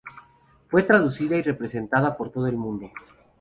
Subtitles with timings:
[0.65, 2.89] Fue traducida y representada por todo el mundo.